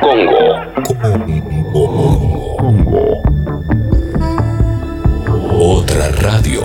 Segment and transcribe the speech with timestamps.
[0.00, 0.62] Congo.
[1.72, 3.22] Congo.
[5.60, 6.62] Otra radio.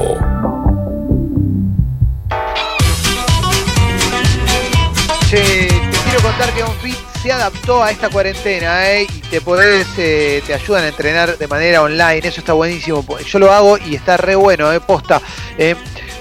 [5.29, 9.07] Che, te quiero contar que OnFit se adaptó a esta cuarentena ¿eh?
[9.09, 13.03] y te podés, eh, te ayudan a entrenar de manera online, eso está buenísimo.
[13.25, 14.79] Yo lo hago y está re bueno, ¿eh?
[14.79, 15.21] posta.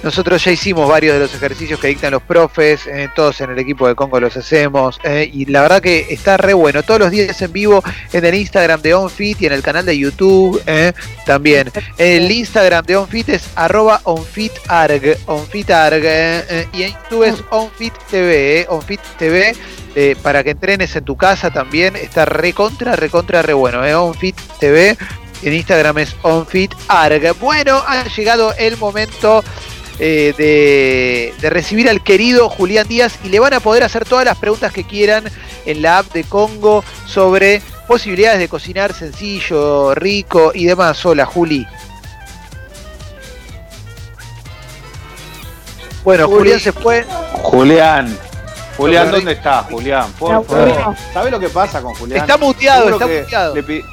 [0.02, 3.58] Nosotros ya hicimos varios de los ejercicios que dictan los profes, eh, todos en el
[3.58, 6.82] equipo de Congo los hacemos, eh, y la verdad que está re bueno.
[6.82, 7.82] Todos los días en vivo
[8.12, 10.92] en el Instagram de OnFit y en el canal de YouTube eh,
[11.24, 11.70] también.
[11.98, 18.60] El Instagram de OnFit es arroba OnFitArg, OnFitArg, eh, y en YouTube es OnFit TV,
[18.60, 19.54] eh, OnFit TV.
[19.94, 23.84] eh, para que entrenes en tu casa también está recontra, recontra, re bueno.
[23.84, 24.96] Eh, OnFit TV
[25.42, 27.36] en Instagram es OnFitArg.
[27.38, 29.42] Bueno, ha llegado el momento
[29.98, 34.24] eh, de, de recibir al querido Julián Díaz y le van a poder hacer todas
[34.24, 35.24] las preguntas que quieran
[35.66, 41.04] en la app de Congo sobre posibilidades de cocinar sencillo, rico y demás.
[41.04, 41.66] Hola, Juli.
[46.04, 46.38] Bueno, Juli.
[46.38, 47.04] Julián se fue.
[47.42, 48.18] Julián.
[48.76, 49.10] Julián.
[49.10, 50.10] ¿dónde está, Julián?
[50.12, 50.96] Por favor.
[51.12, 52.20] ¿Sabes lo que pasa con Julián?
[52.20, 53.54] Está muteado, Seguro está muteado.
[53.54, 53.84] Le,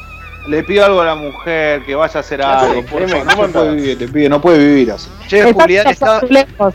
[0.50, 2.83] le pido algo a la mujer, que vaya a hacer algo.
[2.86, 5.08] por no ¿cómo se puede vivir, te pido, no puede vivir así.
[5.28, 6.73] Che, Julián, está- lejos.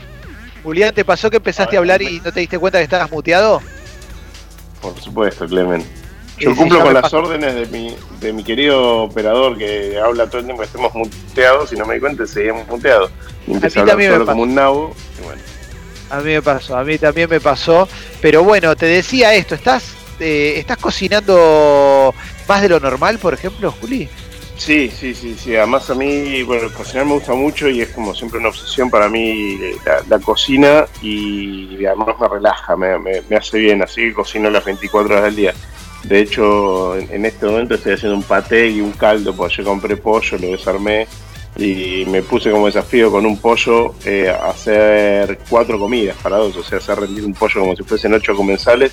[0.63, 3.61] Julián, ¿te pasó que empezaste a hablar y no te diste cuenta que estabas muteado?
[4.81, 5.85] Por supuesto, Clemen.
[6.39, 7.19] Yo sí, cumplo con las pasó.
[7.19, 11.73] órdenes de mi, de mi querido operador que habla todo el tiempo que estemos muteados
[11.73, 13.11] y no me di cuenta seguíamos muteados.
[13.47, 14.95] Y empecé A a, hablar solo como un nabo.
[15.21, 15.43] Y bueno,
[16.11, 17.89] A mí me pasó, a mí también me pasó.
[18.21, 22.15] Pero bueno, te decía esto, ¿estás, eh, ¿estás cocinando
[22.49, 24.09] más de lo normal, por ejemplo, Juli?
[24.57, 25.57] Sí, sí, sí, sí.
[25.57, 29.09] Además a mí, bueno, cocinar me gusta mucho y es como siempre una obsesión para
[29.09, 34.65] mí la, la cocina y además me relaja, me, hace bien, así que cocino las
[34.65, 35.55] 24 horas del día.
[36.05, 39.97] De hecho, en, este momento estoy haciendo un paté y un caldo, porque yo compré
[39.97, 41.09] pollo, lo desarmé
[41.57, 46.63] y me puse como desafío con un pollo eh, hacer cuatro comidas para dos, o
[46.63, 48.93] sea, hacer rendir un pollo como si fuesen ocho comensales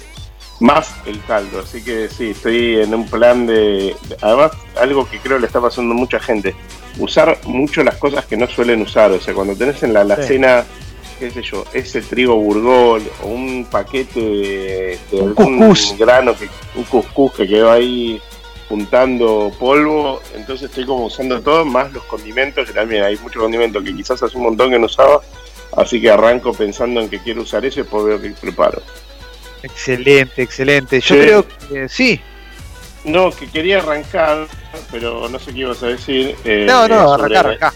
[0.62, 1.60] más el caldo.
[1.60, 3.96] Así que sí, estoy en un plan de.
[4.22, 6.56] Además, algo que creo le está pasando a mucha gente:
[6.98, 9.12] usar mucho las cosas que no suelen usar.
[9.12, 10.64] O sea, cuando tenés en la alacena,
[11.20, 15.98] qué sé yo, ese trigo burgol o un paquete de, de Un algún cuscús.
[15.98, 18.22] grano, que, un cuscús que quedó ahí
[18.70, 23.84] juntando polvo, entonces estoy como usando todo, más los condimentos, que también hay mucho condimento
[23.84, 25.20] que quizás hace un montón que no usaba,
[25.76, 28.82] así que arranco pensando en que quiero usar eso y después veo que preparo.
[29.64, 31.00] Excelente, excelente.
[31.02, 31.22] Yo Sí.
[31.22, 32.22] creo que sí.
[33.04, 34.48] No, que quería arrancar,
[34.92, 36.36] pero no sé qué ibas a decir.
[36.46, 37.74] eh, No, no, sobre arranca, arranca.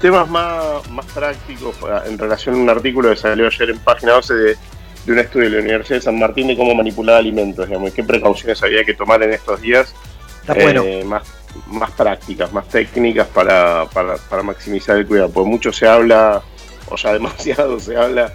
[0.00, 4.12] Temas más, más prácticos para- en relación a un artículo que salió ayer en página
[4.12, 4.56] 12 de,
[5.06, 7.92] de un estudio de la Universidad de San Martín de cómo manipular alimentos, digamos, y
[7.92, 9.94] qué precauciones había que tomar en estos días.
[10.40, 10.82] Está bueno.
[10.84, 11.22] eh, más,
[11.66, 15.30] más prácticas, más técnicas para, para, para maximizar el cuidado.
[15.30, 16.42] Porque mucho se habla,
[16.88, 18.32] o ya demasiado se habla,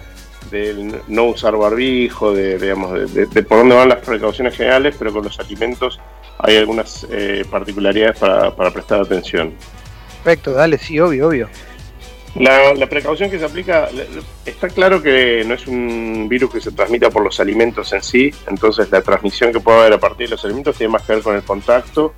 [0.50, 4.94] del no usar barbijo, de, digamos, de, de- de por dónde van las precauciones generales,
[4.98, 5.98] pero con los alimentos
[6.38, 9.54] hay algunas eh, particularidades para, para prestar atención.
[10.22, 11.48] Perfecto, dale, sí, obvio, obvio.
[12.34, 13.88] La, la precaución que se aplica,
[14.44, 18.30] está claro que no es un virus que se transmita por los alimentos en sí,
[18.46, 21.22] entonces la transmisión que puede haber a partir de los alimentos tiene más que ver
[21.22, 22.12] con el contacto,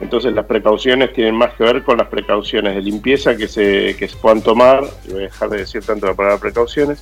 [0.00, 4.08] entonces las precauciones tienen más que ver con las precauciones de limpieza que se, que
[4.08, 7.00] se puedan tomar, y voy a dejar de decir tanto la palabra precauciones,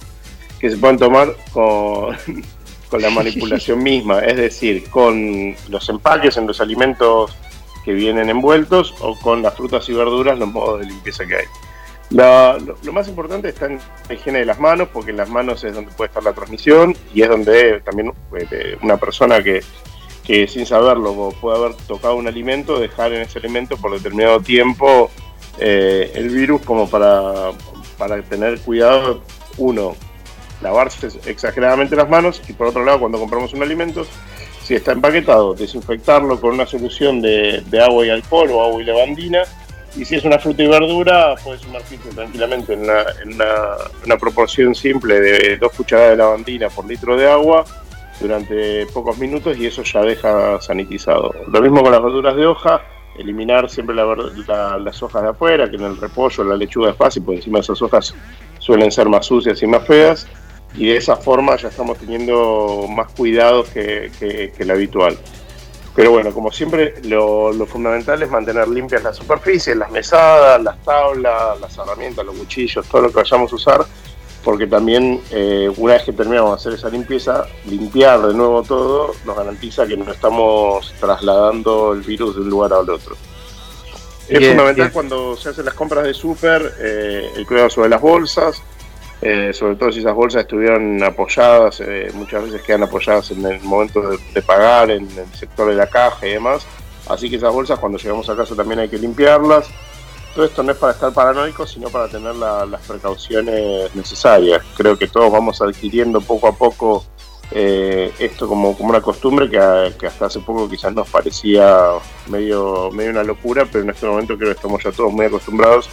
[0.58, 2.16] que se puedan tomar con,
[2.90, 7.36] con la manipulación misma, es decir, con los empaques en los alimentos
[7.84, 11.46] que vienen envueltos o con las frutas y verduras, los modos de limpieza que hay.
[12.10, 15.74] Lo más importante está en la higiene de las manos, porque en las manos es
[15.74, 18.12] donde puede estar la transmisión y es donde también
[18.50, 19.62] eh, una persona que,
[20.24, 25.10] que sin saberlo puede haber tocado un alimento, dejar en ese alimento por determinado tiempo
[25.58, 27.50] eh, el virus como para,
[27.98, 29.22] para tener cuidado,
[29.58, 29.94] uno,
[30.60, 34.06] lavarse exageradamente las manos y por otro lado cuando compramos un alimento,
[34.62, 38.84] si está empaquetado, desinfectarlo con una solución de, de agua y alcohol o agua y
[38.84, 39.44] lavandina
[39.96, 45.56] y si es una fruta y verdura, puede sumergirse tranquilamente en una, proporción simple de
[45.56, 47.64] dos cucharadas de lavandina por litro de agua
[48.20, 51.34] durante pocos minutos y eso ya deja sanitizado.
[51.50, 52.82] Lo mismo con las verduras de hoja,
[53.18, 57.38] eliminar siempre las hojas de afuera, que en el repollo, la lechuga es fácil, porque
[57.38, 58.14] encima esas hojas
[58.58, 60.28] suelen ser más sucias y más feas,
[60.78, 65.18] y de esa forma ya estamos teniendo más cuidados que, que, que lo habitual.
[65.96, 70.80] Pero bueno, como siempre, lo, lo fundamental es mantener limpias las superficies, las mesadas, las
[70.84, 73.84] tablas, las herramientas, los cuchillos, todo lo que vayamos a usar,
[74.44, 79.12] porque también eh, una vez que terminamos de hacer esa limpieza, limpiar de nuevo todo
[79.24, 83.16] nos garantiza que no estamos trasladando el virus de un lugar al otro.
[84.28, 84.90] Es fundamental bien.
[84.92, 88.62] cuando se hacen las compras de súper, eh, el cuidado sobre las bolsas,
[89.20, 93.60] eh, sobre todo si esas bolsas estuvieron apoyadas, eh, muchas veces quedan apoyadas en el
[93.62, 94.00] momento
[94.34, 96.66] de, pagar, en el sector de la caja y demás.
[97.08, 99.66] Así que esas bolsas cuando llegamos a casa también hay que limpiarlas.
[100.34, 104.62] Todo esto no es para estar paranoicos, sino para tener la- las precauciones necesarias.
[104.76, 107.04] Creo que todos vamos adquiriendo poco a poco
[107.50, 109.58] eh, esto como, como una costumbre que,
[109.98, 111.92] que hasta hace poco quizás nos parecía
[112.28, 115.88] medio, medio una locura, pero en este momento creo que estamos ya todos muy acostumbrados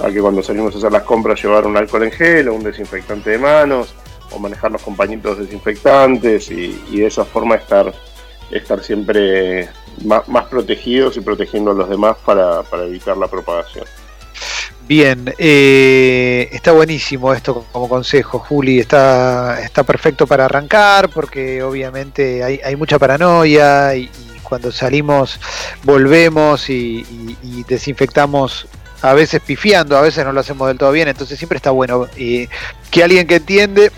[0.00, 2.64] a que cuando salimos a hacer las compras llevar un alcohol en gel o un
[2.64, 3.94] desinfectante de manos
[4.30, 7.92] o manejar los compañitos desinfectantes y, y de esa forma estar,
[8.50, 9.68] estar siempre
[10.04, 13.84] más, más protegidos y protegiendo a los demás para, para evitar la propagación.
[14.86, 22.44] Bien, eh, está buenísimo esto como consejo, Juli, está, está perfecto para arrancar porque obviamente
[22.44, 24.10] hay, hay mucha paranoia y,
[24.42, 25.40] cuando salimos
[25.84, 28.68] volvemos y desinfectamos
[29.04, 32.06] a veces pifiando, a veces no lo hacemos del todo bien, entonces siempre está bueno
[32.16, 32.48] eh,
[32.90, 33.92] que alguien que entiende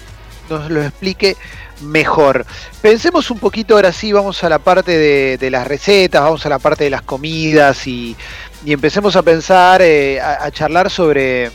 [0.51, 1.37] nos lo explique
[1.83, 2.45] mejor.
[2.83, 6.49] Pensemos un poquito ahora sí, vamos a la parte de, de las recetas, vamos a
[6.49, 8.17] la parte de las comidas y,
[8.65, 11.53] y empecemos a pensar, eh, a, a charlar sobre,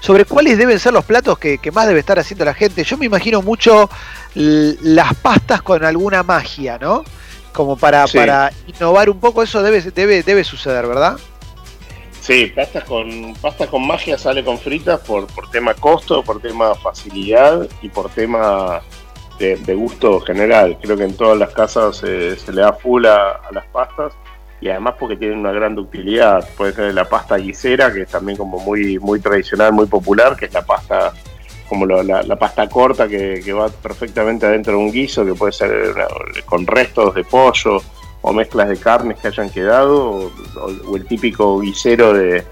[0.00, 2.84] sobre cuáles deben ser los platos que, que más debe estar haciendo la gente.
[2.84, 3.88] Yo me imagino mucho
[4.34, 7.04] las pastas con alguna magia, ¿no?
[7.54, 8.18] Como para, Sí.
[8.18, 11.16] para innovar un poco, eso debe, debe, debe suceder, ¿verdad?
[12.24, 16.74] Sí, pastas con, pastas con magia sale con fritas por, por tema costo, por tema
[16.74, 18.80] facilidad y por tema
[19.38, 20.78] de, gusto general.
[20.80, 24.14] Creo que en todas las casas eh, se le da full a, las pastas
[24.58, 26.48] y además porque tienen una gran ductilidad.
[26.56, 30.46] Puede ser la pasta guisera, que es también como muy, muy tradicional, muy popular, que
[30.46, 31.12] es la pasta
[31.68, 35.92] como la, pasta corta que, que va perfectamente adentro de un guiso, que puede ser
[35.94, 36.08] una-
[36.46, 37.82] con restos de pollo
[38.26, 42.42] o mezclas de carnes que hayan quedado, o, el típico guisero de,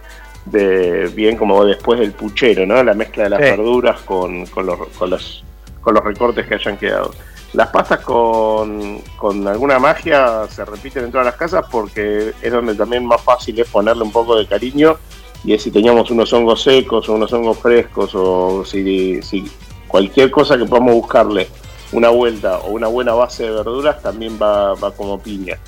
[0.45, 2.83] de bien como después del puchero, ¿no?
[2.85, 3.45] La mezcla de las Sí.
[3.57, 5.43] verduras con, con los, con, los,
[5.81, 7.13] con los recortes que hayan quedado.
[7.55, 12.75] Las pastas con, con alguna magia se repiten en todas las casas porque es donde
[12.75, 14.97] también más fácil es ponerle un poco de cariño
[15.43, 19.51] y es si teníamos unos hongos secos o unos hongos frescos o si, si
[19.89, 21.49] cualquier cosa que podamos buscarle
[21.93, 25.59] una vuelta o una buena base de verduras también va, va como piña.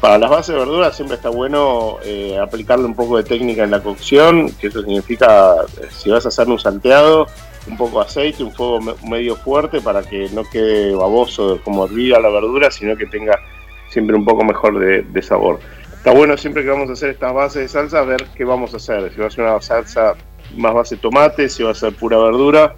[0.00, 3.70] Para las bases de verduras siempre está bueno eh, aplicarle un poco de técnica en
[3.70, 7.26] la cocción, que eso significa, eh, si vas a hacer un salteado,
[7.68, 11.84] un poco de aceite, un fuego me- medio fuerte para que no quede baboso como
[11.84, 13.38] hervida la verdura, sino que tenga
[13.90, 15.60] siempre un poco mejor de, de sabor.
[15.92, 18.78] Está bueno siempre que vamos a hacer estas bases de salsa, ver qué vamos a
[18.78, 19.12] hacer.
[19.12, 20.14] Si va a ser una salsa
[20.56, 22.74] más base tomate, si va a ser pura verdura,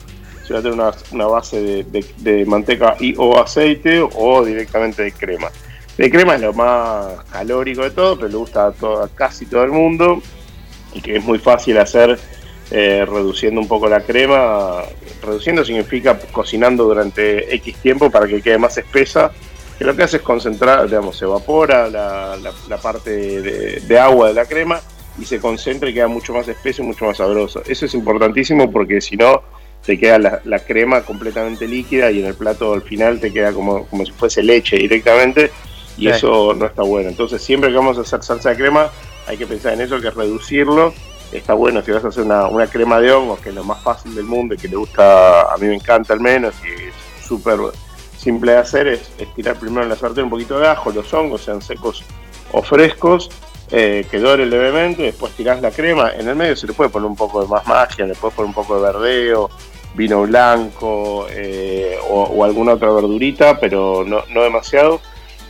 [0.47, 5.03] si va a tener una, una base de, de- manteca y o aceite o directamente
[5.03, 5.51] de crema.
[5.97, 9.63] De crema es lo más calórico de todo, pero le gusta a, todo- casi todo
[9.65, 10.23] el mundo
[10.95, 12.19] y que es muy fácil hacer
[12.71, 14.83] eh, reduciendo un poco la crema.
[15.23, 19.31] Reduciendo significa cocinando durante X tiempo para que quede más espesa,
[19.79, 23.11] que lo que hace es concentrar, digamos, se evapora la, la- la parte
[23.43, 24.81] de, de agua de la crema
[25.19, 27.63] y se concentra y queda mucho más espeso y mucho más sabroso.
[27.69, 29.43] Eso es importantísimo porque si no
[29.85, 33.53] te queda la, la crema completamente líquida y en el plato al final te queda
[33.53, 35.51] como, como si fuese leche directamente
[35.99, 36.09] y Sí.
[36.09, 37.09] eso no está bueno.
[37.09, 38.91] Entonces siempre que vamos a hacer salsa de crema
[39.27, 40.95] hay que pensar en eso, que es reducirlo.
[41.33, 43.83] Está bueno si vas a hacer una, una crema de hongos, que es lo más
[43.83, 47.27] fácil del mundo y que le gusta, a mí me encanta al menos, y es
[47.27, 47.59] súper
[48.19, 51.13] simple de hacer, es, es tirar primero en la sartén un poquito de ajo, los
[51.15, 52.05] hongos, sean secos
[52.53, 53.31] o frescos,
[53.71, 57.09] eh, que doren levemente, después tirás la crema, en el medio se le puede poner
[57.09, 59.49] un poco de más magia, le puedes poner un poco de verdeo,
[59.95, 65.01] vino blanco eh, o, alguna otra verdurita, pero no, no demasiado.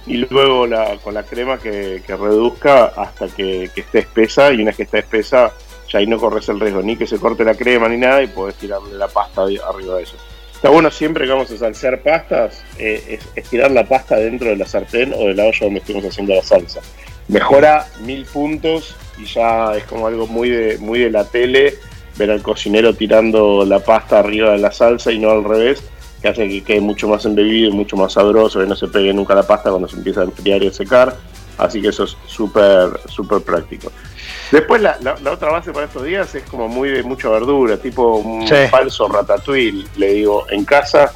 [0.07, 4.77] Y luego la, con la crema que, reduzca hasta que, esté espesa y una vez
[4.77, 5.53] que está espesa
[5.89, 8.27] ya ahí no corres el riesgo ni que se corte la crema ni nada y
[8.27, 10.17] podés tirarle la pasta arriba de eso.
[10.55, 14.57] Está bueno siempre que vamos a salsear pastas, eh, es tirar la pasta dentro de
[14.57, 16.81] la sartén o de la olla donde estemos haciendo la salsa.
[17.29, 21.75] Mejora mil puntos y ya es como algo muy de, muy de la tele
[22.17, 25.83] ver al cocinero tirando la pasta arriba de la salsa y no al revés,
[26.21, 29.13] que hace que quede mucho más embebido y mucho más sabroso, que no se pegue
[29.13, 31.17] nunca la pasta cuando se empieza a enfriar y a secar.
[31.59, 33.91] Así que eso es súper, súper práctico.
[34.51, 37.77] Después la, la- la otra base para estos días es como muy de mucha verdura,
[37.77, 38.55] tipo un Sí.
[38.71, 41.13] falso ratatouille, le digo, en casa,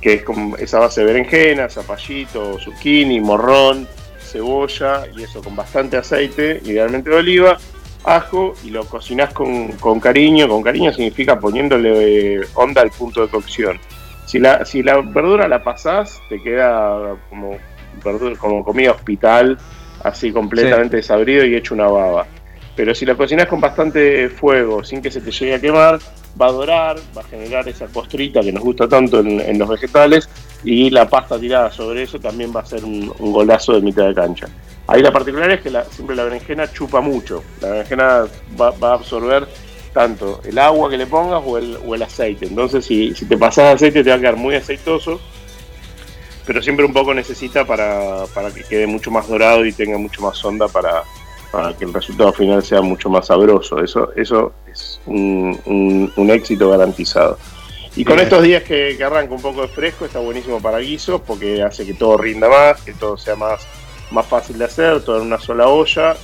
[0.00, 3.86] que es como esa base de berenjena, zapallito, zucchini, morrón,
[4.20, 7.58] cebolla y eso con bastante aceite, idealmente de oliva,
[8.04, 10.48] ajo y lo cocinás con, con cariño.
[10.48, 13.78] Con cariño significa poniéndole eh, onda al punto de cocción.
[14.26, 17.56] Si la, si la verdura la pasás, te queda como,
[18.02, 19.58] verdura, como comida hospital,
[20.02, 22.26] así completamente desabrido y hecho una baba.
[22.76, 25.98] Pero si la cocinas con bastante fuego, sin que se te llegue a quemar,
[26.40, 30.28] va a dorar, va a generar esa costrita que nos gusta tanto en, los vegetales
[30.64, 34.14] y la pasta tirada sobre eso también va a ser un, golazo de mitad de
[34.14, 34.48] cancha.
[34.86, 38.24] Ahí la particularidad es que la, siempre la berenjena chupa mucho, la berenjena
[38.60, 39.46] va, a absorber
[39.92, 44.02] tanto el agua que le pongas o el, aceite, entonces si, si te pasas aceite
[44.02, 45.20] te va a quedar muy aceitoso,
[46.46, 50.20] pero siempre un poco necesita para, para que quede mucho más dorado y tenga mucho
[50.20, 51.02] más onda para,
[51.54, 53.80] para que el resultado final sea mucho más sabroso.
[53.80, 57.38] Eso, eso es un, éxito garantizado.
[57.96, 61.62] Y con estos días que, arranca un poco de fresco, está buenísimo para guisos porque
[61.62, 63.66] hace que todo rinda más, que todo sea más,
[64.10, 66.16] más fácil de hacer, todo en una sola olla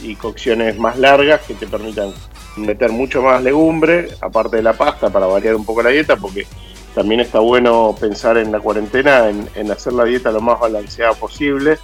[0.00, 2.14] y cocciones más largas que te permitan
[2.56, 6.46] meter mucho más legumbre, aparte de la pasta, para variar un poco la dieta, porque
[6.94, 11.12] también está bueno pensar en la cuarentena, en, en hacer la dieta lo más balanceada
[11.12, 11.78] posible.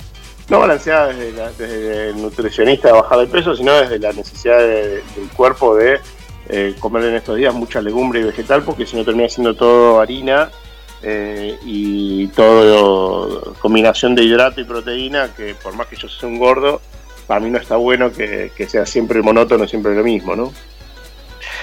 [0.49, 5.03] No balanceada desde, el nutricionista de bajar de peso, sino desde la necesidad del
[5.37, 6.01] cuerpo de
[6.49, 10.01] eh, comer en estos días mucha legumbre y vegetal, porque si no termina siendo todo
[10.01, 10.51] harina
[11.03, 16.39] eh, y todo combinación de hidrato y proteína, que por más que yo sea un
[16.39, 16.81] gordo,
[17.27, 20.53] para mí no está bueno que, sea siempre monótono, siempre lo mismo, ¿no?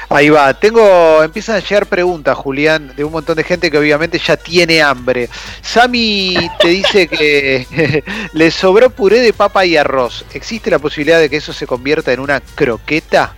[0.10, 4.20] Ahí va, tengo, empiezan a llegar preguntas, Julián, de un montón de gente que obviamente
[4.20, 5.30] ya tiene hambre.
[5.62, 10.26] Sami te dice que le sobró puré de papa y arroz.
[10.34, 13.34] ¿Existe la posibilidad de que eso se convierta en una croqueta?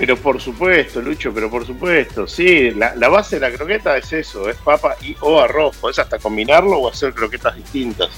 [0.00, 4.48] Pero por supuesto, Lucho, pero por supuesto, sí, la, base de la croqueta es eso,
[4.48, 5.76] es papa y o arroz.
[5.76, 8.08] Podés hasta combinarlo o hacer croquetas distintas.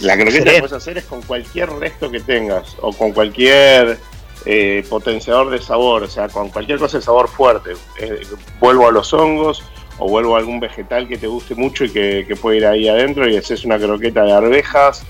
[0.00, 4.00] La croqueta que puedes hacer es con cualquier resto que tengas o con cualquier
[4.46, 7.74] eh, potenciador de sabor, o sea, con cualquier cosa de sabor fuerte.
[8.00, 8.26] Eh,
[8.58, 9.62] vuelvo a los hongos
[9.98, 13.28] o vuelvo a algún vegetal que te guste mucho y que, puede ir ahí adentro
[13.28, 15.06] y haces una croqueta de arvejas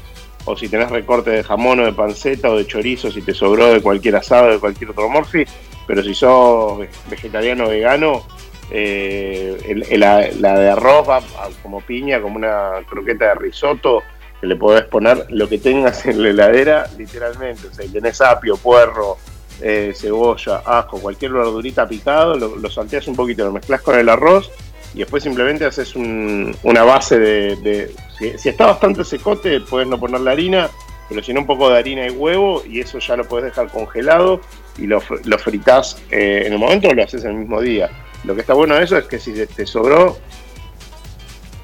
[0.49, 3.67] o si tenés recorte de jamón o de panceta o de chorizo, si te sobró
[3.67, 5.45] de cualquier asado, de cualquier otro morfi,
[5.87, 6.79] pero si sos
[7.11, 8.27] vegetariano o vegano,
[8.71, 9.57] eh,
[9.93, 11.21] la, de arroz va
[11.63, 14.03] como piña, como una croqueta de risotto,
[14.41, 17.67] que le podés poner lo que tengas en la heladera, literalmente.
[17.67, 19.19] O sea, si tenés apio, puerro,
[19.61, 24.51] eh, cebolla, ajo, cualquier verdurita picado, lo, salteas un poquito, lo mezclas con el arroz
[24.95, 27.95] y después simplemente haces una base de.
[28.19, 30.71] Si, está bastante secote, puedes no ponerle harina,
[31.09, 34.41] pero no, un poco de harina y huevo y eso ya lo puedes dejar congelado
[34.77, 37.91] y lo, lo fritás eh, en el momento o lo haces el mismo día.
[38.25, 40.19] Lo que está bueno de eso es que si te sobró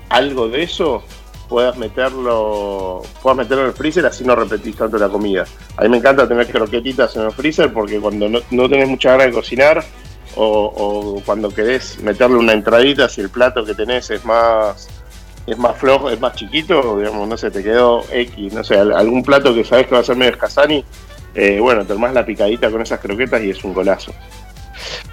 [0.09, 1.03] algo de eso,
[1.49, 5.45] puedas meterlo, puedas meterlo en el freezer, así no repetís tanto la comida.
[5.77, 9.11] A mí me encanta tener croquetitas en el freezer porque cuando no, no tenés mucha
[9.11, 9.85] ganas de cocinar
[10.37, 14.89] o, cuando querés meterle una entradita, si el plato que tenés es más
[15.47, 19.23] es más flojo, es más chiquito, digamos, no sé, te quedó X, no sé, algún
[19.23, 20.85] plato que sabes que va a ser medio escasani,
[21.35, 24.13] eh, bueno, te armás la picadita con esas croquetas y es un golazo.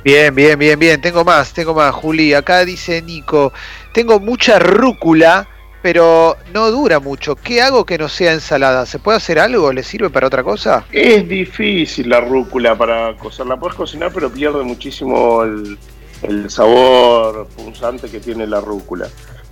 [0.03, 0.99] Bien, bien, bien, bien.
[0.99, 2.33] Tengo más, tengo más, Juli.
[2.33, 3.53] Acá dice Nico,
[3.93, 5.47] tengo mucha rúcula
[5.81, 7.35] pero no dura mucho.
[7.35, 8.85] ¿Qué hago que no sea ensalada?
[8.85, 9.73] ¿Se puede hacer algo?
[9.73, 10.85] ¿Le sirve para otra cosa?
[10.91, 13.57] Es difícil la rúcula para cocerla.
[13.57, 15.77] Puedes cocinar, pero pierde muchísimo el,
[16.49, 19.07] sabor punzante que tiene la rúcula.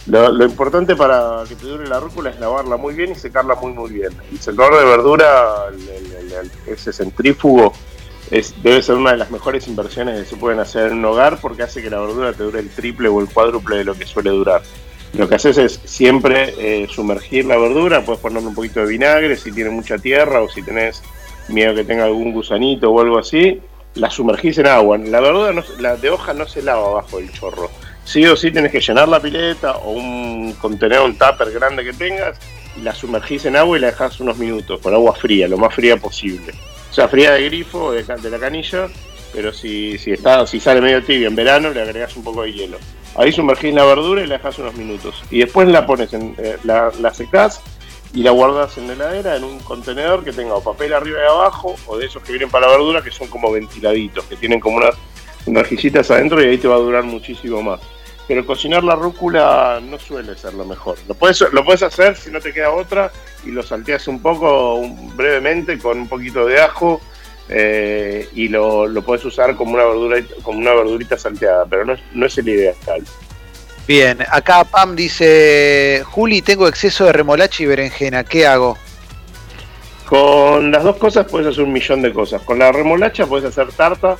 [0.08, 3.74] Lo, importante para que te dure la rúcula es lavarla muy bien y secarla muy
[3.74, 4.12] muy bien.
[4.32, 5.68] El secador de verdura,
[6.66, 7.74] ese centrífugo,
[8.32, 11.40] es, debe ser una de las mejores inversiones que se pueden hacer en un hogar
[11.42, 14.06] porque hace que la verdura te dure el triple o el cuádruple de lo que
[14.06, 14.62] suele durar.
[15.14, 19.36] Lo que haces es siempre eh, sumergir la verdura, puedes ponerle un poquito de vinagre
[19.36, 21.02] si tiene mucha tierra o si tenés
[21.48, 23.60] miedo que tenga algún gusanito o algo así,
[23.96, 24.98] la sumergís en agua.
[25.00, 27.70] La verdura no, la de hoja no se lava bajo el chorro.
[28.06, 31.94] Sí o sí tenés que llenar la pileta o un contenedor, un tupper grande que
[31.94, 32.38] tengas,
[32.76, 35.74] y la sumergís en agua y la dejás unos minutos con agua fría, lo más
[35.74, 36.54] fría posible.
[36.90, 38.88] O sea, fría de grifo, de, de la canilla,
[39.34, 42.54] pero si, si, está, si sale medio tibio en verano, le agregás un poco de
[42.54, 42.78] hielo.
[43.16, 45.24] Ahí sumergís la verdura y la dejas unos minutos.
[45.30, 47.62] Y después la pones, en, eh, la, secás
[48.14, 51.98] y la guardas en la en un contenedor que tenga papel arriba y abajo, o
[51.98, 54.96] de esos que vienen para la verdura que son como ventiladitos, que tienen como unas,
[55.46, 57.80] unas adentro y ahí te va a durar muchísimo más.
[58.28, 60.98] Pero cocinar la rúcula no suele ser lo mejor.
[61.08, 63.12] Lo puedes, lo puedes hacer si no te queda otra
[63.44, 64.82] y lo salteas un poco
[65.16, 67.02] brevemente con un poquito de ajo
[67.50, 71.96] eh, y lo, lo, puedes usar como una verdura como una verdurita salteada, pero no,
[72.14, 72.76] no es el ideal.
[73.88, 78.78] Bien, acá Pam dice, Juli, tengo exceso de remolacha y berenjena, ¿qué hago?
[80.06, 82.44] Con las dos cosas puedes hacer un millón de cosas.
[82.44, 84.16] Con la remolacha puedes hacer tarta,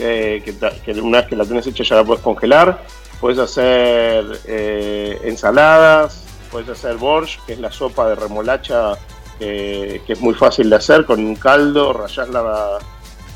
[0.00, 0.54] que,
[0.84, 2.82] que una vez que la tenés hecha ya la puedes congelar.
[3.20, 8.94] Puedes hacer eh, ensaladas, puedes hacer borscht, que es la sopa de remolacha
[9.38, 12.78] que es muy fácil de hacer con un caldo, rayás la,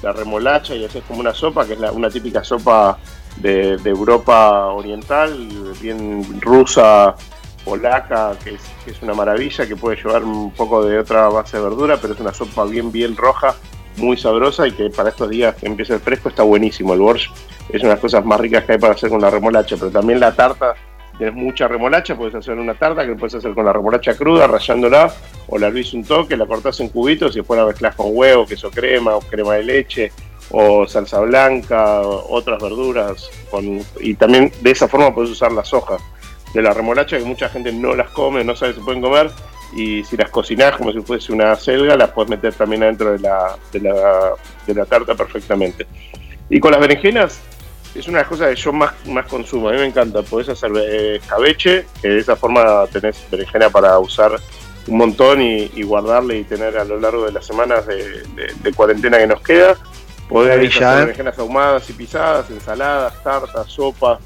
[0.04, 2.98] la remolacha y haces como una sopa, que es una típica sopa
[3.36, 5.48] de, Europa Oriental,
[5.80, 7.14] bien rusa,
[7.64, 8.58] polaca, que
[8.90, 12.20] es, una maravilla, que puede llevar un poco de otra base de verdura, pero es
[12.20, 13.54] una sopa bien, bien roja,
[13.96, 16.94] muy sabrosa y que para estos días que empieza el fresco está buenísimo.
[16.94, 17.30] El borscht
[17.68, 19.90] es una de las cosas más ricas que hay para hacer con la remolacha, pero
[19.90, 20.74] también la tarta
[21.16, 25.12] tienes mucha remolacha, puedes hacer una tarta que puedes hacer con la remolacha cruda, rayándola,
[25.46, 28.46] o la hervís un toque, la cortás en cubitos y después la mezclas con huevo,
[28.46, 30.12] queso crema o crema de leche,
[30.50, 33.30] o salsa blanca, otras verduras,
[34.00, 36.02] y también de esa forma puedes usar las hojas
[36.52, 39.30] de la remolacha que mucha gente no las come, no sabe si pueden comer,
[39.74, 43.18] y si las cocinás como si fuese una selga, las puedes meter también adentro de
[43.18, 44.32] la, de la,
[44.66, 45.86] de la tarta perfectamente.
[46.48, 47.40] Y con las berenjenas,
[47.94, 49.68] es una de las cosas que yo más, más consumo.
[49.68, 50.22] A mí me encanta.
[50.22, 54.32] Podés hacer escabeche, que de esa forma tenés berenjena para usar
[54.86, 59.26] un montón y, guardarle y tener a lo largo de las semanas de, cuarentena que
[59.26, 59.76] nos queda.
[60.28, 61.00] Podés hacer ¿eh?
[61.02, 64.18] berenjenas ahumadas y pisadas, ensaladas, tartas, sopas,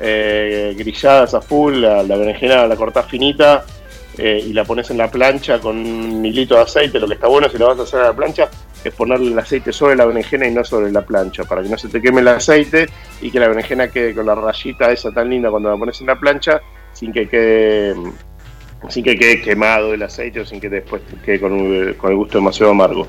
[0.00, 1.80] eh, grilladas a full.
[1.80, 3.64] La, berenjena la cortás finita
[4.18, 7.00] y la pones en la plancha con un hilito de aceite.
[7.00, 8.48] Lo que está bueno si lo vas a hacer a la plancha
[8.84, 11.78] es ponerle el aceite sobre la berenjena y no sobre la plancha, para que no
[11.78, 12.88] se te queme el aceite
[13.20, 16.08] y que la berenjena quede con la rayita esa tan linda cuando la pones en
[16.08, 16.60] la plancha,
[16.92, 17.94] sin que quede,
[18.88, 22.72] sin que quede quemado el aceite o sin que después quede con, el gusto demasiado
[22.72, 23.06] amargo.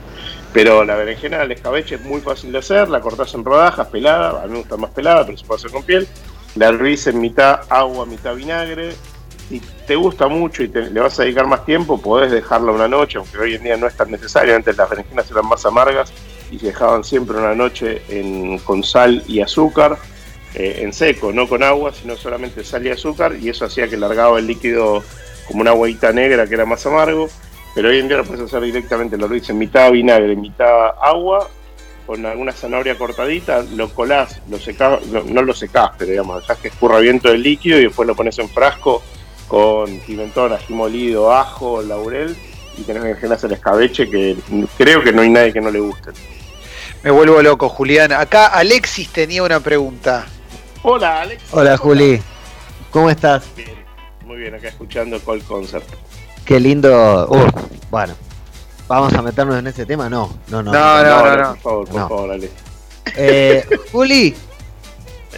[0.53, 4.43] Pero la berenjena al escabeche es muy fácil de hacer, la cortás en rodajas, pelada,
[4.43, 6.07] a mí me gusta más pelada, pero se puede hacer con piel.
[6.55, 8.93] La hervís en mitad agua, mitad vinagre,
[9.49, 13.17] si te gusta mucho y le vas a dedicar más tiempo, podés dejarla una noche,
[13.17, 14.55] aunque hoy en día no es tan necesario.
[14.55, 16.13] Antes las berenjenas eran más amargas
[16.51, 18.01] y se dejaban siempre una noche
[18.63, 19.97] con sal y azúcar,
[20.55, 23.97] eh, en seco, no con agua, sino solamente sal y azúcar, y eso hacía que
[23.97, 25.03] largaba el líquido
[25.47, 27.27] como una agüita negra que era más amargo.
[27.75, 31.49] Pero hoy en día lo puedes hacer directamente, lo hice en mitad vinagre, mitad agua,
[32.05, 36.67] con alguna zanahoria cortadita, lo colás, lo secás, no, lo secás, pero digamos, dejás que
[36.67, 39.01] escurra viento el líquido y después lo pones en frasco
[39.53, 42.35] con pimentón, ají molido, ajo, laurel
[42.75, 44.35] y tenés berenjenas el escabeche que
[44.75, 46.09] creo que no hay nadie que no le guste.
[47.03, 48.13] Me vuelvo loco, Julián.
[48.13, 50.25] Acá Alexis tenía una pregunta.
[50.81, 51.53] Hola, Alexis.
[51.53, 52.19] Hola, Juli.
[52.89, 53.43] ¿Cómo estás?
[53.55, 53.75] Bien,
[54.25, 55.85] muy bien, acá escuchando Cold Concert.
[56.43, 57.27] Qué lindo.
[57.91, 58.15] bueno,
[58.87, 60.09] ¿vamos a meternos en ese tema?
[60.09, 60.73] No, no, no.
[60.73, 62.59] No, no, no, por favor, por favor, Alexis.
[63.15, 64.35] Eh, Juli,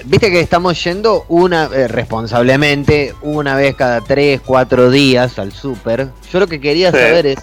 [0.03, 6.09] Viste que estamos yendo una eh, responsablemente una vez cada 3, 4 días al súper.
[6.31, 7.39] Yo lo que quería saber es,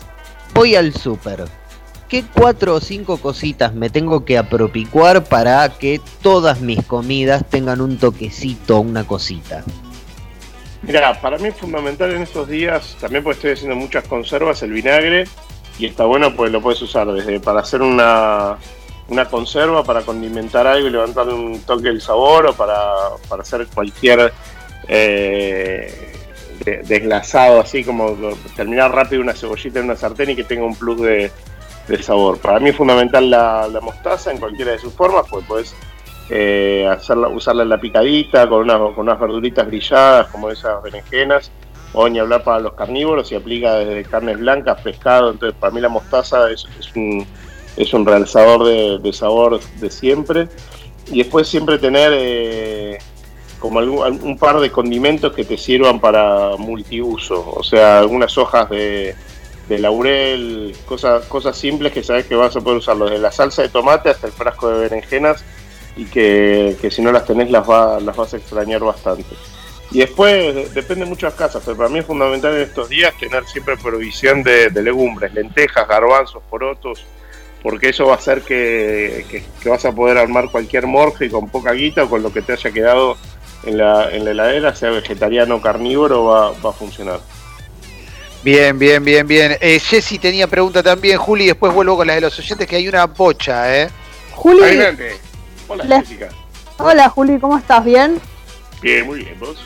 [0.55, 1.45] voy al súper.
[2.09, 7.81] ¿Qué cuatro o cinco cositas me tengo que apropicuar para que todas mis comidas tengan
[7.81, 9.65] un toquecito, una cosita?
[10.83, 14.73] Mira, para mí es fundamental en estos días, también porque estoy haciendo muchas conservas, el
[14.73, 15.25] vinagre,
[15.79, 18.59] y está bueno pues lo puedes usar desde para hacer una,
[19.09, 22.79] una conserva para condimentar algo y levantarle un toque del sabor o para,
[23.39, 24.33] hacer cualquier
[24.89, 26.13] eh,
[26.85, 28.17] desglasado, así como
[28.57, 31.31] terminar rápido una cebollita en una sartén y que tenga un plus de,
[32.01, 32.39] sabor.
[32.39, 35.75] Para mí es fundamental la, mostaza en cualquiera de sus formas, pues puedes
[36.31, 41.51] eh, hacerla, usarla en la picadita con, con unas verduritas grilladas como esas berenjenas
[41.93, 45.81] o ni hablar para los carnívoros y aplica desde carnes blancas, pescado, entonces para mí
[45.81, 46.65] la mostaza es
[46.97, 47.27] un
[47.77, 48.65] es un realzador
[49.01, 50.49] de, sabor de siempre.
[51.11, 52.99] Y después siempre tener eh,
[53.59, 58.69] como algún, un par de condimentos que te sirvan para multiuso, o sea, algunas hojas
[58.71, 59.15] de,
[59.69, 63.71] laurel, cosas, cosas simples que sabes que vas a poder usarlo, desde la salsa de
[63.71, 65.43] tomate hasta el frasco de berenjenas
[65.97, 67.67] y que, si no las tenés las,
[68.03, 69.35] las vas a extrañar bastante.
[69.93, 73.47] Y después depende de muchas casas, pero para mí es fundamental en estos días tener
[73.47, 77.07] siempre provisión de legumbres, lentejas, garbanzos, porotos,
[77.63, 82.05] porque eso va a hacer que, vas a poder armar cualquier morge con poca guita
[82.05, 83.17] o con lo que te haya quedado
[83.65, 87.21] en la, en la heladera, sea vegetariano o carnívoro, va, a funcionar.
[88.43, 89.57] Bien, bien, bien, bien.
[89.61, 92.77] Eh, Jessy tenía pregunta también, Juli, y después vuelvo con la de los oyentes, que
[92.77, 93.89] hay una bocha, ¿eh?
[94.33, 94.61] Juli.
[95.69, 96.29] Hola, Jessica.
[96.79, 97.85] Hola, Juli, ¿cómo estás?
[97.85, 98.21] ¿Bien?
[98.81, 99.57] Bien, muy bien, ¿vos?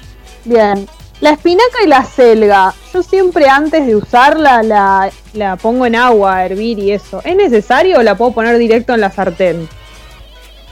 [0.44, 0.86] Bien.
[1.20, 6.44] La espinaca y la selga, yo siempre antes de usarla la, pongo en agua a
[6.46, 7.22] hervir y eso.
[7.24, 9.66] ¿Es necesario o la puedo poner directo en la sartén?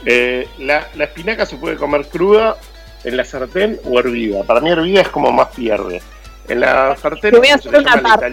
[0.05, 2.57] Eh, la, espinaca se puede comer cruda
[3.03, 4.43] en la sartén o hervida.
[4.43, 6.01] Para mí hervida es como más pierde.
[6.47, 7.31] En la sartén...
[7.31, 8.29] Te voy a hacer una tarta.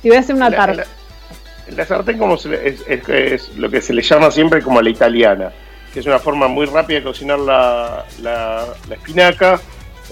[0.00, 0.84] Te voy a hacer una tarta.
[1.76, 4.80] La sartén como se le- es, es- es lo que se le llama siempre como
[4.80, 5.50] la italiana,
[5.92, 9.60] que es una forma muy rápida de cocinar la, la- la espinaca,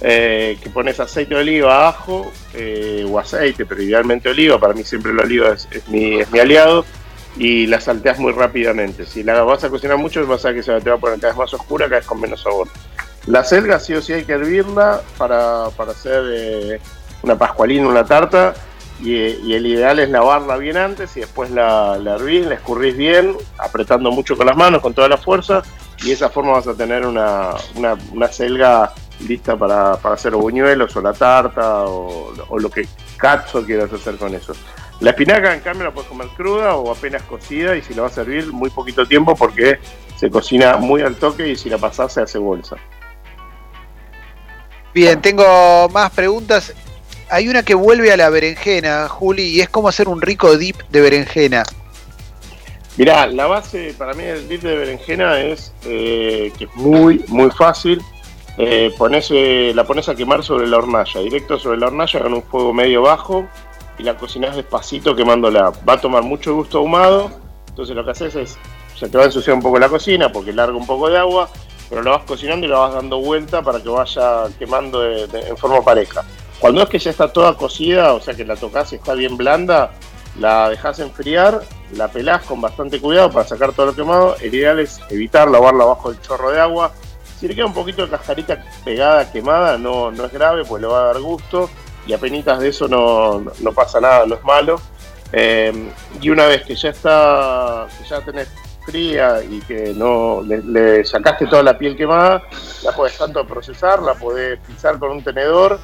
[0.01, 4.85] eh, que pones aceite de oliva, ajo eh, o aceite, pero idealmente oliva, para mí
[4.85, 6.85] siempre la oliva es, es mi, es mi aliado,
[7.37, 9.07] y la salteas muy rápidamente.
[9.07, 11.33] Si la vas a cocinar mucho, vas a que se te va a poner cada
[11.33, 12.69] vez más oscura, cada vez con menos sabor.
[13.27, 16.81] La selga sí o sí hay que hervirla para, para hacer eh,
[17.23, 18.55] una pascualina, una tarta,
[19.01, 22.55] y, eh, y el ideal es lavarla bien antes y después la, la hervís, la
[22.55, 25.63] escurrís bien, apretando mucho con las manos, con toda la fuerza,
[26.03, 28.93] y de esa forma vas a tener una, una, una selga
[29.27, 34.17] lista para, para hacer buñuelos o la tarta o, o lo que cacho quieras hacer
[34.17, 34.53] con eso.
[35.01, 38.19] La espinaca, en cambio, la puedes comer cruda o apenas cocida y si la vas
[38.19, 39.79] a hervir muy poquito tiempo porque
[40.17, 42.77] se cocina muy al toque y si la pasás se hace bolsa.
[44.93, 46.75] Bien, tengo más preguntas.
[47.31, 50.77] Hay una que vuelve a la berenjena, Juli, y es cómo hacer un rico dip
[50.91, 51.63] de berenjena.
[52.99, 57.51] Mirá, la base para mí del dip de berenjena es eh, que es muy, muy
[57.53, 58.03] fácil.
[58.63, 58.95] Eh,
[59.31, 62.75] eh, la pones a quemar sobre la hornalla, directo sobre la hornalla con un fuego
[62.75, 63.47] medio bajo
[63.99, 65.73] y la cocinás despacito quemándola.
[65.89, 67.31] Va a tomar mucho gusto ahumado,
[67.69, 68.59] entonces lo que haces es,
[68.99, 71.49] se te va a ensuciar un poco la cocina porque larga un poco de agua,
[71.89, 75.49] pero la vas cocinando y la vas dando vuelta para que vaya quemando de- de-
[75.49, 76.23] en forma pareja.
[76.59, 79.39] Cuando es que ya está toda cocida, o sea que la tocas y está bien
[79.39, 79.93] blanda,
[80.39, 81.63] la dejas enfriar,
[81.97, 84.37] la pelás con bastante cuidado para sacar todo lo quemado.
[84.41, 86.93] El ideal es evitar lavarla bajo el chorro de agua.
[87.41, 90.89] Si le queda un poquito de cascarita pegada, quemada, no, no es grave, pues le
[90.89, 91.71] va a dar gusto.
[92.07, 94.79] Y apenas de eso no, pasa nada, no es malo.
[95.33, 95.73] Eh,
[96.21, 98.49] y una vez que ya está, que ya tenés
[98.85, 102.43] fría y que no le, le sacaste toda la piel quemada,
[102.83, 105.79] la podés tanto procesar, la podés pisar con un tenedor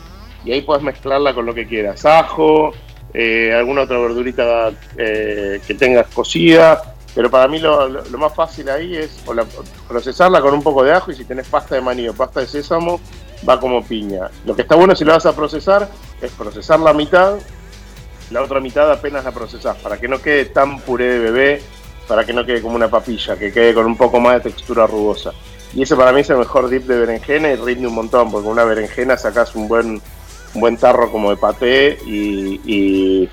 [0.44, 2.04] y ahí podés mezclarla con lo que quieras.
[2.04, 2.72] Ajo,
[3.14, 6.95] eh, alguna otra verdurita eh, que tengas cocida.
[7.16, 9.46] Pero para mí lo, lo- más fácil ahí es la-
[9.88, 12.46] procesarla con un poco de ajo y si tenés pasta de maní o pasta de
[12.46, 13.00] sésamo,
[13.48, 14.30] va como piña.
[14.44, 15.88] Lo que está bueno si lo vas a procesar
[16.20, 17.36] es procesar la mitad,
[18.30, 21.62] la otra mitad apenas la procesás, para que no quede tan puré de bebé,
[22.06, 24.86] para que no quede como una papilla, que quede con un poco más de textura
[24.86, 25.32] rugosa.
[25.74, 28.44] Y ese para mí es el mejor dip de berenjena y rinde un montón, porque
[28.44, 30.00] con una berenjena sacás un buen
[30.56, 33.28] un buen tarro como de paté y,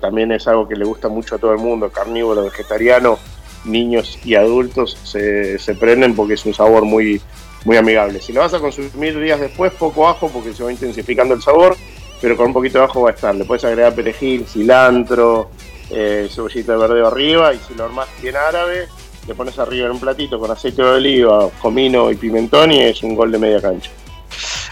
[0.00, 3.18] también es algo que le gusta mucho a todo el mundo, carnívoro, vegetariano,
[3.64, 7.20] niños y adultos se, se prenden porque es un sabor muy,
[7.64, 8.20] muy amigable.
[8.20, 11.76] Si lo vas a consumir días después, poco ajo porque se va intensificando el sabor,
[12.20, 13.34] pero con un poquito de ajo va a estar.
[13.34, 15.50] Le puedes agregar perejil, cilantro,
[15.90, 18.88] eh, cebollita de verde arriba y si lo armás bien árabe,
[19.28, 23.02] le pones arriba en un platito con aceite de oliva, comino y pimentón y es
[23.02, 23.90] un gol de media cancha.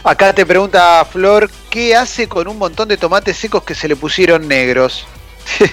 [0.04, 3.96] Acá te pregunta Flor, ¿qué hace con un montón de tomates secos que se le
[3.96, 5.06] pusieron negros?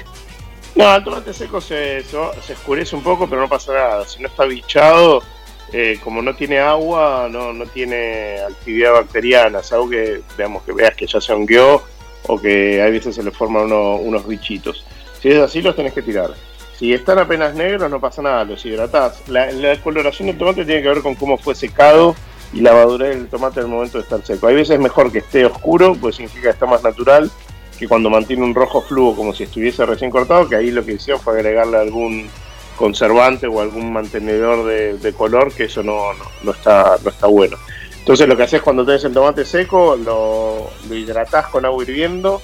[0.75, 4.05] No, el tomate seco se, se, se oscurece un poco, pero no pasa nada.
[4.05, 5.23] Si no está bichado,
[5.71, 9.59] eh, como no tiene agua, no, no tiene actividad bacteriana.
[9.59, 11.81] Es algo que, digamos, que veas que ya se hongueó
[12.27, 14.85] o que a veces se le forman uno- unos bichitos.
[15.21, 16.31] Si es así, los tenés que tirar.
[16.77, 19.21] Si están apenas negros, no pasa nada, los hidratás.
[19.29, 22.17] La, la coloración del tomate tiene que ver con cómo fue secado
[22.53, 24.47] y la madurez del tomate al momento de estar seco.
[24.47, 27.31] Hay veces es mejor que esté oscuro, pues significa que está más natural
[27.77, 30.93] que cuando mantiene un rojo fluo como si estuviese recién cortado, que ahí lo que
[30.93, 32.29] hicieron fue agregarle algún
[32.77, 37.57] conservante o algún mantenedor de, color, que eso no, no, no está, no está bueno.
[37.99, 42.41] Entonces lo que haces cuando tenés el tomate seco, lo, lo hidratás con agua hirviendo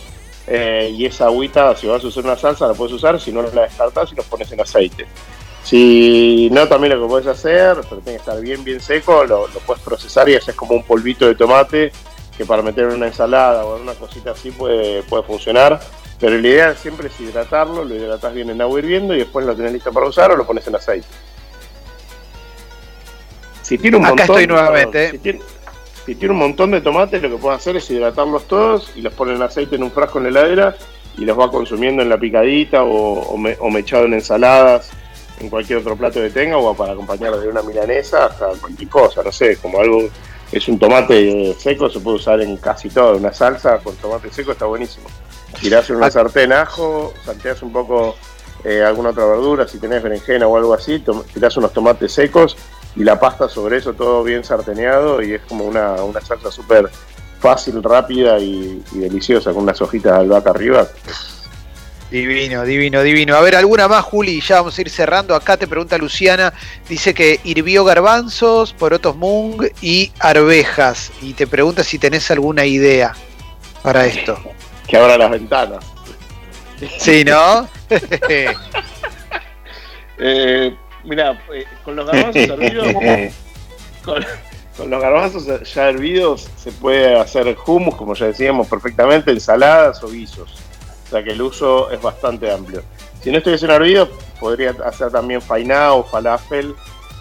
[0.47, 3.41] eh, y esa agüita, si vas a usar una salsa, la puedes usar, si no
[3.41, 5.05] la descartás y los pones en aceite.
[5.63, 9.47] Si no, también lo que puedes hacer, pero tiene que estar bien, bien seco, lo,
[9.47, 11.91] lo puedes procesar y haces como un polvito de tomate
[12.35, 15.79] que para meter en una ensalada o en una cosita así puede, puede funcionar.
[16.19, 19.55] Pero la idea siempre es hidratarlo, lo hidratas bien en agua hirviendo y después lo
[19.55, 21.07] tenés listo para usar o lo pones en aceite.
[23.61, 25.39] Si tiene un Acá montón, estoy nuevamente, perdón, Si tiene,
[26.05, 29.13] si tiene un montón de tomates, lo que puedes hacer es hidratarlos todos y los
[29.13, 30.75] pones en aceite en un frasco en la heladera
[31.17, 34.89] y los va consumiendo en la picadita o, o, me- o mechado en ensaladas,
[35.41, 39.21] en cualquier otro plato que tenga o para acompañar de una milanesa hasta cualquier cosa,
[39.23, 40.07] no sé, como algo
[40.51, 43.17] es un tomate seco, se puede usar en casi todo.
[43.17, 45.07] Una salsa con tomate seco está buenísimo.
[45.59, 46.11] Tirás en una Ah.
[46.11, 48.15] sartén ajo, salteás un poco
[48.63, 52.55] eh, alguna otra verdura, si tenés berenjena o algo así, tirás unos tomates secos
[52.95, 56.89] y la pasta sobre eso todo bien sarteneado y es como una, una salsa súper
[57.39, 60.87] fácil, rápida y, y deliciosa con unas hojitas de albahaca arriba.
[62.11, 63.37] Divino, divino, divino.
[63.37, 65.33] A ver, alguna más, Juli, y ya vamos a ir cerrando.
[65.33, 66.53] Acá te pregunta Luciana,
[66.89, 71.09] dice que hirvió garbanzos, porotos mung y arvejas.
[71.21, 73.13] Y te pregunta si tenés alguna idea
[73.81, 74.37] para esto.
[74.87, 75.85] Que abra las ventanas.
[76.99, 77.67] Sí, ¿no?
[80.23, 82.93] Eh, mira, eh, con los garbanzos hervidos,
[84.05, 84.23] con,
[84.77, 90.09] con los garbanzos ya hervidos se puede hacer hummus, como ya decíamos perfectamente, ensaladas o
[90.09, 90.61] guisos.
[91.11, 92.81] Sea que el uso es bastante amplio.
[93.21, 94.07] Si no estuviesen hervidos,
[94.39, 96.73] podría hacer también fainá o falafel,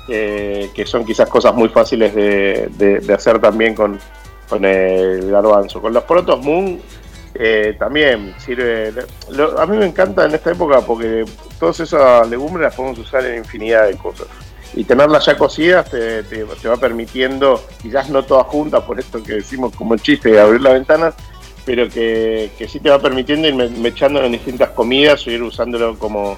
[0.09, 3.99] eh, que son quizás cosas muy fáciles de, hacer también con,
[4.65, 5.83] el garbanzo.
[5.83, 6.81] Con los porotos moon
[7.35, 8.93] eh, también sirve.
[9.59, 11.25] a mí me encanta en esta época porque
[11.59, 14.29] todas esas legumbres las podemos usar en infinidad de cosas.
[14.73, 19.21] Y tenerlas ya cocidas te, te- te va permitiendo, quizás no todas juntas, por esto
[19.21, 21.15] que decimos como chiste de abrir las ventanas,
[21.71, 25.41] pero que, que sí te va permitiendo ir me- mechándolo en distintas comidas o ir
[25.41, 26.37] usándolo como,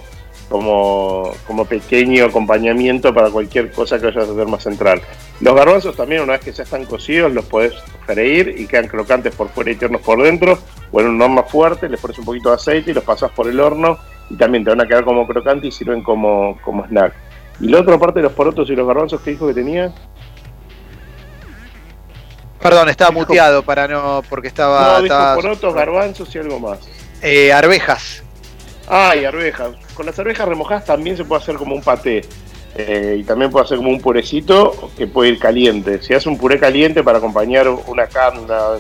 [0.50, 5.00] como, como pequeño acompañamiento para cualquier cosa que vayas a hacer más central.
[5.40, 7.72] Los garbanzos también, una vez que ya están cocidos, los podés
[8.04, 10.58] freír y quedan crocantes por fuera y tiernos por dentro,
[10.90, 13.48] o en un horno fuerte, les pones un poquito de aceite y los pasas por
[13.48, 13.96] el horno
[14.28, 17.14] y también te van a quedar como crocantes y sirven como, como snack.
[17.58, 19.94] Y la otra parte de los porotos y los garbanzos que dijo que tenía,
[22.62, 26.78] Perdón, estaba muteado para no, porque estaba, no, dijo estaba- porotos, garbanzos y algo más.
[27.20, 28.22] eh, arvejas.
[28.88, 29.70] Ah, y arvejas.
[29.94, 32.22] Con las arvejas remojadas también se puede hacer como un paté.
[32.74, 36.02] Eh, y también puede hacer como un purecito que puede ir caliente.
[36.02, 38.76] Si hace un puré caliente para acompañar una carne una-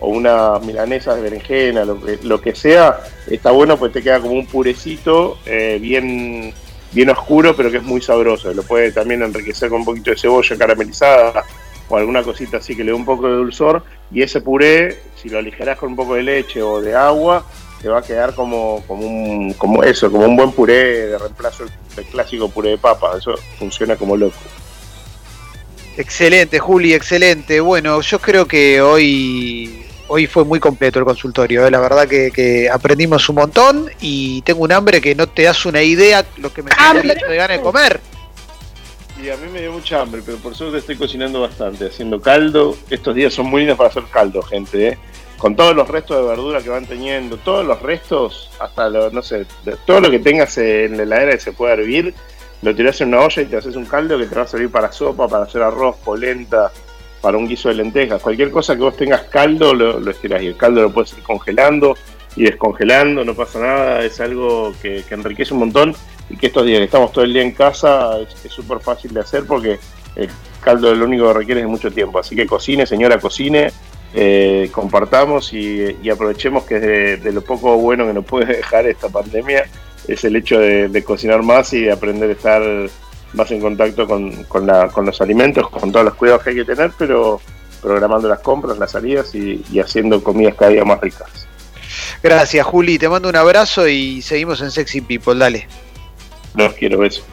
[0.00, 4.18] o una milanesa de berenjena, lo que, lo que sea, está bueno pues te queda
[4.18, 6.52] como un purecito eh, bien,
[6.92, 8.52] bien oscuro, pero que es muy sabroso.
[8.52, 11.44] Lo puede también enriquecer con un poquito de cebolla caramelizada
[11.90, 13.82] o alguna cosita así que le dé un poco de dulzor.
[14.10, 17.44] Y ese puré, si lo aligerás con un poco de leche o de agua,
[17.82, 21.64] te va a quedar como, como un como eso, como un buen puré de reemplazo
[21.96, 23.16] del clásico puré de papa.
[23.18, 24.38] Eso funciona como loco.
[25.96, 27.60] Excelente, Juli, excelente.
[27.60, 31.66] Bueno, yo creo que hoy, hoy fue muy completo el consultorio.
[31.66, 31.70] ¿eh?
[31.70, 35.66] La verdad que, que aprendimos un montón y tengo un hambre que no te das
[35.66, 37.14] una idea lo que me Hambre.
[37.14, 38.00] de ganas de comer.
[39.22, 42.74] Y a mí me dio mucha hambre, pero por suerte estoy cocinando bastante, haciendo caldo.
[42.88, 44.88] Estos días son muy lindos para hacer caldo, gente.
[44.88, 44.98] ¿eh?
[45.36, 49.22] Con todos los restos de verdura que van teniendo, todos los restos, hasta lo, no
[49.22, 49.46] sé,
[49.84, 52.14] todo lo que tengas en la heladera que se pueda hervir,
[52.62, 54.70] lo tirás en una olla y te haces un caldo que te va a servir
[54.70, 56.72] para sopa, para hacer arroz, polenta,
[57.20, 58.22] para un guiso de lentejas.
[58.22, 60.42] Cualquier cosa que vos tengas caldo, lo, lo estirás.
[60.42, 61.94] Y el caldo lo puedes ir congelando
[62.36, 64.02] y descongelando, no pasa nada.
[64.02, 65.94] Es algo que enriquece un montón
[66.30, 69.20] y que estos días que estamos todo el día en casa es súper fácil de
[69.20, 69.78] hacer porque
[70.16, 72.18] el caldo lo único que requiere es mucho tiempo.
[72.18, 73.72] Así que cocine, señora, cocine,
[74.14, 79.08] eh, compartamos y, aprovechemos que de, de lo poco bueno que nos puede dejar esta
[79.08, 79.64] pandemia
[80.08, 82.62] es el hecho de, cocinar más y de aprender a estar
[83.32, 86.90] más en contacto con, con los alimentos, con todos los cuidados que hay que tener,
[86.98, 87.40] pero
[87.80, 91.46] programando las compras, las salidas y haciendo comidas cada día más ricas.
[92.22, 92.98] Gracias, Juli.
[92.98, 95.38] Te mando un abrazo y seguimos en Sexy People.
[95.38, 95.66] Dale.
[96.54, 97.24] Los quiero, besos.